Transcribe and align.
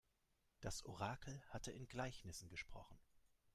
Das 0.61 0.83
Orakel 0.85 1.43
hatte 1.51 1.71
in 1.71 1.87
Gleichnissen 1.87 2.49
gesprochen. 2.49 2.97